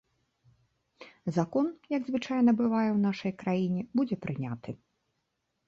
Закон, 1.37 1.65
як 1.97 2.01
звычайна 2.09 2.51
бывае 2.63 2.87
ў 2.93 2.97
нашай 3.07 3.33
краіне, 3.45 3.81
будзе 4.01 4.15
прыняты. 4.27 4.71